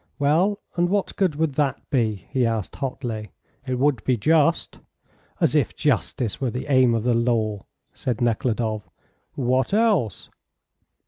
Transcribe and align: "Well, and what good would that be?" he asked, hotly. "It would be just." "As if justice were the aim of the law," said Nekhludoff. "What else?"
"Well, 0.17 0.57
and 0.75 0.89
what 0.89 1.15
good 1.15 1.35
would 1.35 1.53
that 1.53 1.79
be?" 1.91 2.25
he 2.31 2.43
asked, 2.43 2.77
hotly. 2.77 3.33
"It 3.67 3.75
would 3.77 4.03
be 4.03 4.17
just." 4.17 4.79
"As 5.39 5.55
if 5.55 5.75
justice 5.75 6.41
were 6.41 6.49
the 6.49 6.65
aim 6.71 6.95
of 6.95 7.03
the 7.03 7.13
law," 7.13 7.67
said 7.93 8.19
Nekhludoff. 8.19 8.89
"What 9.35 9.75
else?" 9.75 10.31